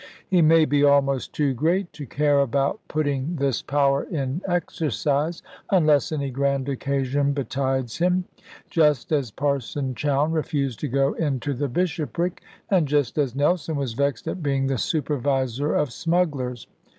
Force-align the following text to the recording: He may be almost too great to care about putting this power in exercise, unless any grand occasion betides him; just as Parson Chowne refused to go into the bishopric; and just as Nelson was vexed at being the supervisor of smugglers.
He 0.27 0.41
may 0.41 0.65
be 0.65 0.83
almost 0.83 1.31
too 1.31 1.53
great 1.53 1.93
to 1.93 2.07
care 2.07 2.39
about 2.39 2.79
putting 2.87 3.35
this 3.35 3.61
power 3.61 4.01
in 4.01 4.41
exercise, 4.47 5.43
unless 5.69 6.11
any 6.11 6.31
grand 6.31 6.67
occasion 6.67 7.33
betides 7.33 7.99
him; 7.99 8.25
just 8.67 9.11
as 9.11 9.29
Parson 9.29 9.93
Chowne 9.93 10.31
refused 10.31 10.79
to 10.79 10.87
go 10.87 11.13
into 11.13 11.53
the 11.53 11.69
bishopric; 11.69 12.41
and 12.67 12.87
just 12.87 13.19
as 13.19 13.35
Nelson 13.35 13.75
was 13.75 13.93
vexed 13.93 14.27
at 14.27 14.41
being 14.41 14.65
the 14.65 14.79
supervisor 14.79 15.75
of 15.75 15.93
smugglers. 15.93 16.65